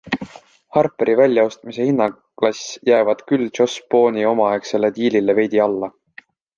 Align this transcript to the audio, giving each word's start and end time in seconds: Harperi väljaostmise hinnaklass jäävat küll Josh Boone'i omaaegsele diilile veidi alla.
Harperi 0.79 1.13
väljaostmise 1.19 1.85
hinnaklass 1.89 2.63
jäävat 2.93 3.23
küll 3.31 3.47
Josh 3.61 3.87
Boone'i 3.95 4.29
omaaegsele 4.35 4.95
diilile 5.01 5.41
veidi 5.43 5.67
alla. 5.71 5.97